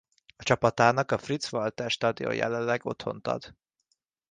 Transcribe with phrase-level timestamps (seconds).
[0.35, 3.55] A csapatának a Fritz Walter Stadion jelenleg otthont ad.